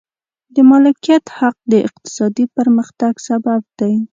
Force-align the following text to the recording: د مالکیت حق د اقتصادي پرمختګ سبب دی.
د 0.55 0.57
مالکیت 0.69 1.25
حق 1.37 1.57
د 1.71 1.73
اقتصادي 1.87 2.45
پرمختګ 2.57 3.13
سبب 3.27 3.61
دی. 3.79 3.93